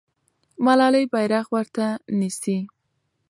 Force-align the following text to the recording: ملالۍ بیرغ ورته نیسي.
ملالۍ 0.65 1.05
بیرغ 1.13 1.45
ورته 1.55 1.85
نیسي. 2.19 2.57